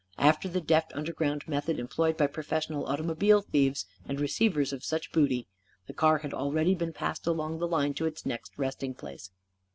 [0.17, 5.45] After the deft underground method employed by professional automobile thieves and receivers of such booty,
[5.85, 9.29] the car had already been passed along the line to its next resting place.